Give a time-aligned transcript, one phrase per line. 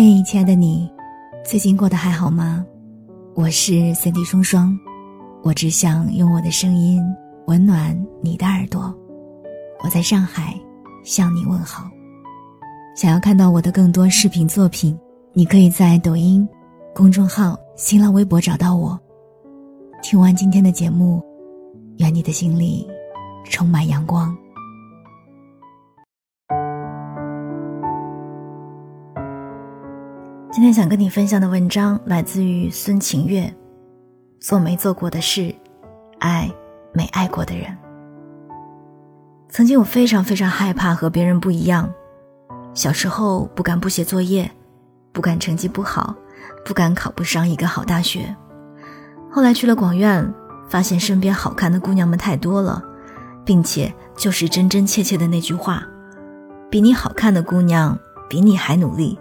[0.00, 0.88] 嘿，亲爱的你，
[1.44, 2.64] 最近过得还好吗？
[3.34, 4.78] 我是三 D 双双，
[5.42, 7.02] 我只想用我的声音
[7.48, 8.96] 温暖你的耳朵。
[9.82, 10.54] 我在上海
[11.02, 11.90] 向你问好。
[12.94, 14.96] 想要看到我的更多视频作品，
[15.32, 16.48] 你可以在抖音、
[16.94, 18.96] 公众号、新浪微博找到我。
[20.00, 21.20] 听完今天的节目，
[21.96, 22.86] 愿你的心里
[23.50, 24.32] 充满阳光。
[30.58, 33.54] 今天想跟你分享的文章来自于孙晴月，
[34.40, 35.54] 做没做过的事，
[36.18, 36.50] 爱
[36.92, 37.78] 没爱过的人。
[39.48, 41.88] 曾经我非常非常害怕和别人不一样，
[42.74, 44.50] 小时候不敢不写作业，
[45.12, 46.12] 不敢成绩不好，
[46.64, 48.34] 不敢考不上一个好大学。
[49.30, 50.28] 后来去了广院，
[50.68, 52.82] 发现身边好看的姑娘们太多了，
[53.44, 55.86] 并且就是真真切切的那句话：
[56.68, 57.96] 比你好看的姑娘
[58.28, 59.16] 比你还努力。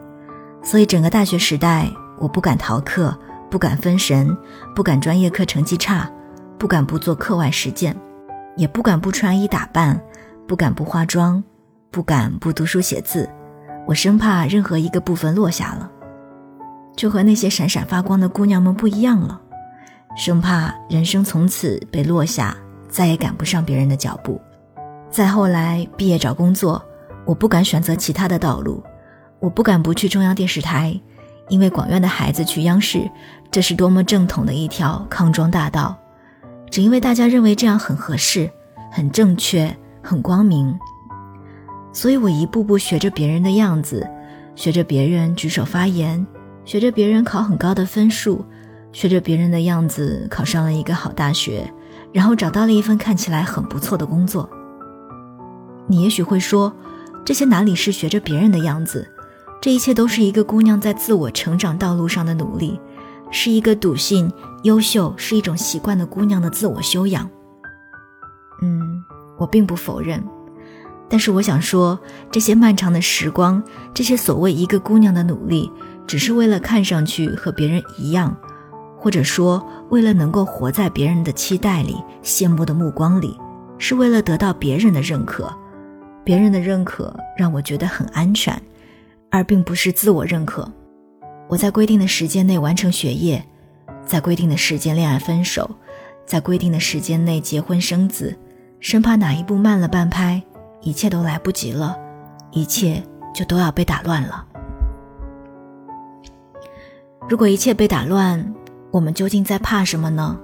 [0.68, 3.18] 所以整个大学时代，我不敢逃课，
[3.50, 4.38] 不敢分神，
[4.76, 6.12] 不敢专业课成绩差，
[6.58, 7.96] 不敢不做课外实践，
[8.58, 9.98] 也不敢不穿衣打扮，
[10.46, 11.42] 不敢不化妆，
[11.90, 13.30] 不敢不读书写字。
[13.88, 15.90] 我生怕任何一个部分落下了，
[16.98, 19.40] 就和那些闪闪发光的姑娘们不一样了，
[20.18, 22.54] 生怕人生从此被落下，
[22.90, 24.42] 再也赶不上别人的脚步。
[25.10, 26.84] 再后来毕业找工作，
[27.24, 28.84] 我不敢选择其他的道路。
[29.40, 31.00] 我不敢不去中央电视台，
[31.50, 33.10] 因为广院的孩子去央视，
[33.52, 35.96] 这是多么正统的一条康庄大道。
[36.70, 38.50] 只因为大家认为这样很合适、
[38.92, 40.78] 很正确、很光明，
[41.94, 44.06] 所以我一步步学着别人的样子，
[44.56, 46.26] 学着别人举手发言，
[46.66, 48.44] 学着别人考很高的分数，
[48.92, 51.72] 学着别人的样子考上了一个好大学，
[52.12, 54.50] 然后找到了一份看起来很不错的工作。
[55.88, 56.76] 你也许会说，
[57.24, 59.08] 这些哪里是学着别人的样子？
[59.60, 62.80] 这一切都是一个姑娘在自我成长道路上的努力，
[63.32, 64.32] 是一个笃信
[64.64, 67.30] 优秀是一种习惯的姑娘的自我修养。
[68.62, 69.04] 嗯，
[69.38, 70.24] 我并不否认，
[71.10, 72.00] 但是我想说，
[72.32, 73.62] 这些漫长的时光，
[73.94, 75.72] 这些所谓一个姑娘的努力，
[76.06, 78.36] 只是为了看上去和别人一样，
[78.98, 83.38] 或者说为了能够活在别人的期待里、羡慕的目光里，
[83.78, 85.52] 是为了得到别人的认可。
[86.24, 88.60] 别人的认可让我觉得很安全。
[89.30, 90.72] 而并不是自我认可。
[91.48, 93.44] 我在规定的时间内完成学业，
[94.06, 95.70] 在规定的时间恋爱分手，
[96.26, 98.38] 在规定的时间内结婚生子，
[98.80, 100.42] 生怕哪一步慢了半拍，
[100.82, 101.98] 一切都来不及了，
[102.52, 103.02] 一切
[103.34, 104.46] 就都要被打乱了。
[107.30, 108.54] 如果一切被打乱，
[108.92, 110.38] 我们究竟在怕什么呢？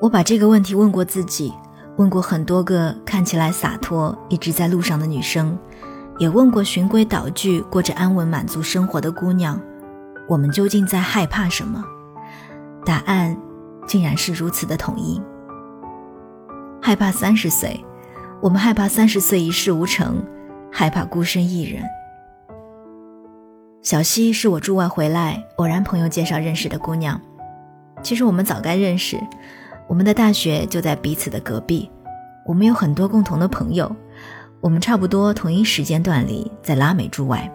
[0.00, 1.52] 我把这个问题问过自己，
[1.96, 5.58] 问过很多个看起来洒脱、一直在路上的女生。
[6.18, 9.60] 也问过循规蹈矩、过着安稳满足生活的姑娘，
[10.28, 11.82] 我们究竟在害怕什么？
[12.84, 13.36] 答案
[13.86, 15.20] 竟然是如此的统一：
[16.82, 17.84] 害怕三十岁，
[18.40, 20.20] 我们害怕三十岁一事无成，
[20.72, 21.82] 害怕孤身一人。
[23.80, 27.20] 小溪是我驻外回来偶然朋友介绍认识的姑娘，
[28.02, 29.16] 其实我们早该认识，
[29.86, 31.88] 我们的大学就在彼此的隔壁，
[32.44, 33.94] 我们有很多共同的朋友。
[34.60, 37.50] 我们差不多同一时间段里在拉美驻外，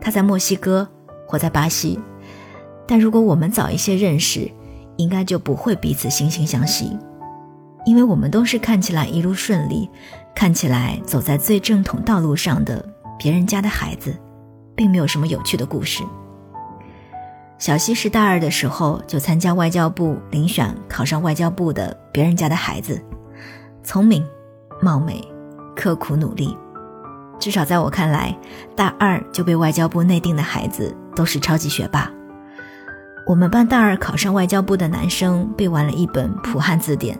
[0.00, 0.88] 他在墨西哥，
[1.28, 1.98] 我在巴西。
[2.86, 4.50] 但如果我们早一些认识，
[4.96, 6.98] 应该就不会彼此惺惺相惜，
[7.84, 9.88] 因为我们都是看起来一路顺利，
[10.34, 12.84] 看起来走在最正统道路上的
[13.18, 14.14] 别人家的孩子，
[14.74, 16.02] 并没有什么有趣的故事。
[17.58, 23.00] 小西是大二的时候就参加外交部遴选，考上外交部的别人家的孩子，
[23.84, 24.26] 聪明，
[24.80, 25.31] 貌美。
[25.74, 26.56] 刻苦努力，
[27.38, 28.38] 至少在我看来，
[28.76, 32.10] 大二就被外交部内定的孩子都是超级学霸。
[33.26, 37.18] 我们班大二考上外交部的男生背完了一本普汉字典，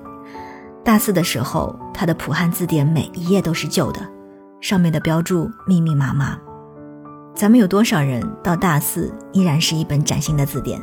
[0.84, 4.00] 大四的时候，他的普汉字典每一页都是旧的，
[4.60, 6.36] 上面的标注密密麻麻。
[7.34, 10.80] 咱们有多少人到大四依然是一本崭新的字典？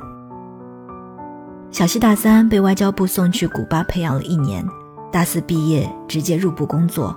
[1.70, 4.66] 小西大三被外交部送去古巴培养了一年，
[5.12, 7.16] 大四毕业直接入部工作。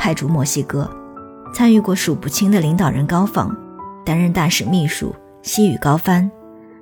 [0.00, 0.90] 派驻墨西哥，
[1.52, 3.54] 参与过数不清的领导人高访，
[4.02, 6.28] 担任大使秘书，西语高翻，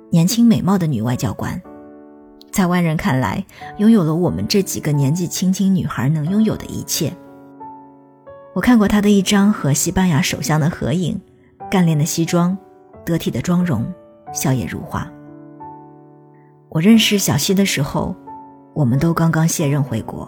[0.09, 1.61] 年轻美貌的女外交官，
[2.49, 3.45] 在外人看来，
[3.75, 7.13] 拥有了我们这几个年纪轻轻女孩能拥有的一切。
[8.55, 11.19] 我看过她的一张和西班牙首相的合影，
[11.69, 12.57] 干练的西装，
[13.05, 13.85] 得体的妆容，
[14.31, 15.05] 笑靥如花。
[16.69, 18.15] 我认识小西的时候，
[18.73, 20.25] 我们都刚刚卸任回国。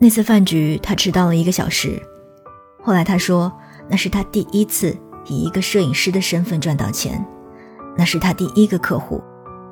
[0.00, 2.00] 那次饭局，他迟到了一个小时。
[2.80, 3.52] 后来他说，
[3.88, 4.96] 那是他第一次
[5.26, 7.24] 以一个摄影师的身份赚到钱，
[7.96, 9.20] 那是他第一个客户，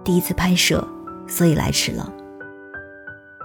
[0.02, 0.86] 第一次拍摄，
[1.28, 2.12] 所以来迟了。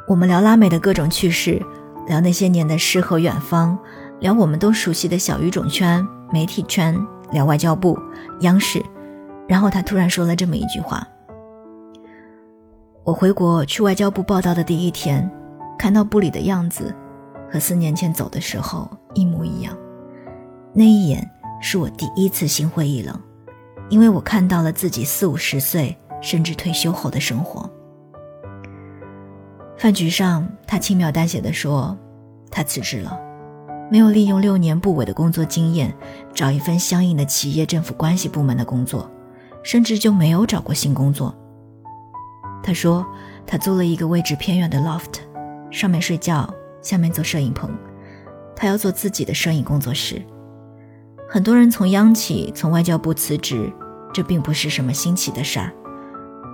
[0.07, 1.61] 我们聊拉美的各种趣事，
[2.07, 3.77] 聊那些年的诗和远方，
[4.19, 6.97] 聊我们都熟悉的小语种圈、媒体圈，
[7.31, 7.97] 聊外交部、
[8.39, 8.83] 央视。
[9.47, 11.07] 然后他突然说了这么一句话
[13.05, 15.29] ：“我回国去外交部报道的第一天，
[15.81, 16.95] 看到布里的样子，
[17.51, 19.75] 和四年前走的时候一模一样。
[20.75, 21.27] 那一眼
[21.59, 23.19] 是我第一次心灰意冷，
[23.89, 27.67] 因为我看到了自己四五十岁甚至退休后的生活。”
[29.75, 31.97] 饭局上，他轻描淡写的说
[32.51, 33.19] ：“他辞职了，
[33.89, 35.91] 没有利用六年部委的工作经验
[36.31, 39.09] 找一份相应的企业政府关系部门的工作，
[39.63, 41.35] 甚至就没有找过新工作。”
[42.61, 43.03] 他说
[43.47, 45.21] ：“他租了一个位置偏远的 loft，
[45.71, 46.47] 上面睡觉，
[46.81, 47.71] 下面做摄影棚，
[48.55, 50.21] 他要做自己的摄影工作室。
[51.27, 53.71] 很多人从央企、从外交部辞职，
[54.13, 55.73] 这并不是什么新奇的事儿，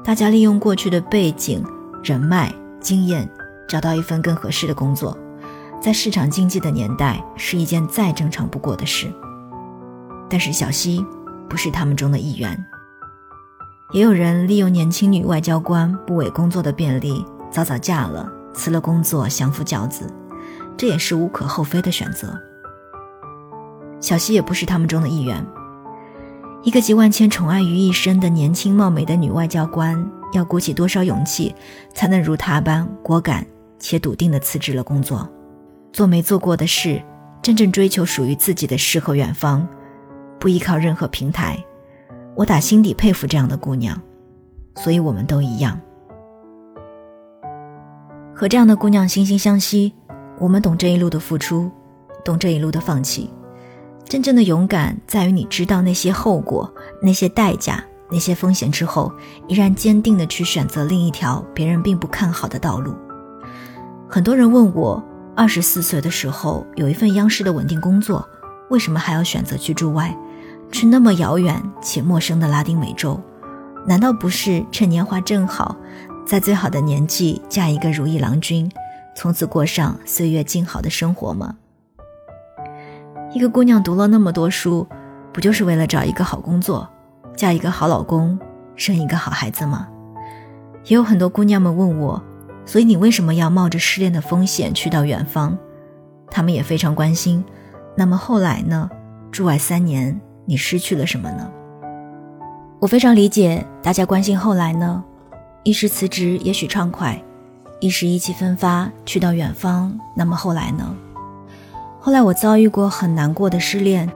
[0.05, 1.61] 大家利用过去的背景、
[2.03, 3.27] 人脉。”经验，
[3.67, 5.17] 找到一份更合适的工作，
[5.81, 9.11] 在市场经济的年代是一件再正常不过的事。
[10.29, 11.03] 但是小西
[11.49, 12.65] 不是他们中的一员。
[13.93, 20.12] 也有人利用年轻女外交官部委工作的便利，早早嫁了，辞了工作，相夫教子，
[20.75, 22.38] 这也是无可厚非的选择。
[24.01, 25.45] 小西也不是他们中的一员。
[26.63, 30.12] 一个集万千宠爱于一身的年轻貌美的女外交官。
[30.33, 31.56] 要鼓起多少勇气，
[31.94, 33.48] 才能如她般果敢
[33.80, 35.27] 且笃定地辞职了工作，
[35.94, 37.01] 做没做过的事，
[37.42, 39.65] 真正追求属于自己的诗和远方，
[40.38, 41.57] 不依靠任何平台。
[42.36, 44.00] 我打心底佩服这样的姑娘，
[44.75, 45.80] 所以我们都一样。
[48.39, 49.91] 和这样的姑娘惺惺相惜，
[50.37, 51.71] 我们懂这一路的付出，
[52.23, 53.31] 懂这一路的放弃。
[54.05, 57.83] 真正的勇敢，在于你知道那些后果，那些代价。
[58.11, 59.11] 那些风险之后，
[59.47, 62.93] 依然坚定地去选择另一条别人并不看好的道路。
[64.07, 65.03] 很多人问我，
[65.35, 68.23] 二十四岁的时候有一份央视的稳定工作，
[68.69, 70.15] 为什么还要选择去驻外，
[70.71, 73.19] 去那么遥远且陌生的拉丁美洲？
[73.87, 75.75] 难道不是趁年华正好，
[76.27, 78.69] 在最好的年纪嫁一个如意郎君，
[79.15, 81.56] 从此过上岁月静好的生活吗？
[83.31, 84.85] 一个姑娘读了那么多书，
[85.31, 86.85] 不就是为了找一个好工作？
[87.33, 88.38] 嫁一个好老公，
[88.75, 89.88] 生一个好孩子吗？
[90.83, 92.21] 也有很多姑娘们问我，
[92.65, 95.57] 所以你为什么要冒着失恋的风险去到远方？
[96.30, 97.41] 她们也非常关心。
[97.95, 98.89] 那么后来呢？
[99.31, 101.50] 驻外三年，你失去了什么呢？
[102.81, 105.01] 我非常理解大家关心后来呢。
[105.67, 107.21] 一时辞职也许畅快，
[107.81, 110.95] 一时意气风发去到远方，那么后来呢？
[111.99, 114.09] 后来我遭遇过很难过的失恋，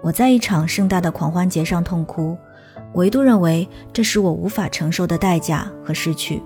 [0.00, 2.38] 我在一场盛大的狂欢节上痛哭。
[2.92, 6.40] 我一度认为这是我无法承受的代价和失去，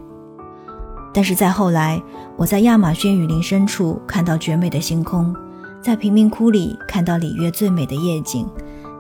[1.13, 2.03] 但是再后来，
[2.39, 5.37] 我在亚马逊雨林深处看到绝美的星空，
[5.83, 8.49] 在贫民窟里看到里约最美的夜景，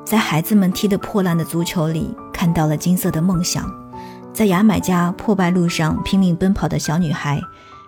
[0.04, 3.64] 在孩子们踢得破烂的足球里看到了金色的梦想，
[4.32, 7.40] 在牙买加破败路上拼命奔跑的小女孩，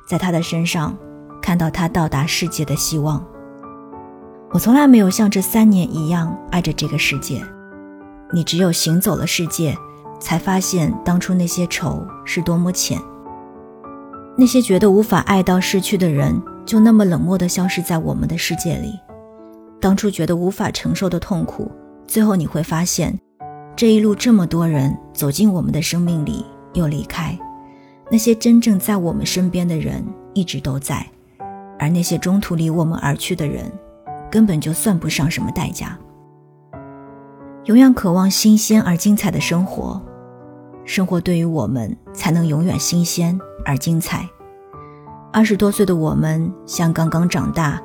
[0.07, 0.97] 在她的身上
[1.41, 3.25] 看到她到达世界的希望。
[4.51, 7.43] 我从来没有像这三年一样爱着这个世界。
[8.33, 9.77] 你只有行走了世界，
[10.19, 13.01] 才发现当初那些愁是多么浅。
[14.37, 18.99] 那些觉得无法爱到失去的人，就那么冷漠地消失在我们的世界里。
[19.81, 21.71] 当初觉得无法承受的痛苦，
[22.07, 23.19] 最后你会发现，
[23.75, 27.37] 这一路这么多人走进我们的生命里又离开，
[28.11, 31.05] 那些真正在我们身边的人一直都在，
[31.79, 33.71] 而那些中途离我们而去的人，
[34.31, 35.99] 根本就算不上什么代价。
[37.65, 40.01] 永远渴望新鲜而精彩的生活，
[40.85, 44.29] 生活对于我们才能永远新鲜而精彩。
[45.33, 47.81] 二十多岁的我们像刚刚长大、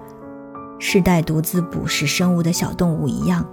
[0.80, 3.46] 世代独自捕食生物的小动物一样，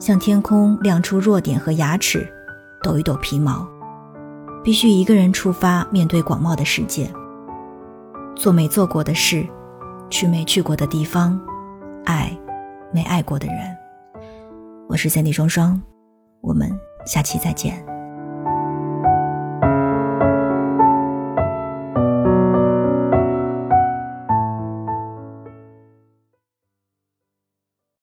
[0.00, 2.26] 向天空亮出弱点和牙齿，
[2.82, 3.68] 抖一抖皮毛，
[4.64, 7.08] 必须一个人出发面对广袤的世界，
[8.34, 9.46] 做没做过的事，
[10.08, 11.38] 去没去过的地方，
[12.06, 12.34] 爱
[12.94, 13.56] 没爱过的人。
[14.88, 15.80] 我是三弟双双，
[16.40, 16.70] 我们
[17.04, 17.89] 下期再见。